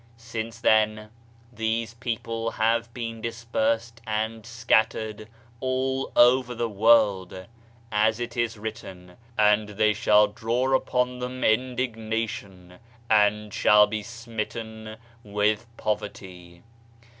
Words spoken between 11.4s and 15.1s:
indignation and shall be smitten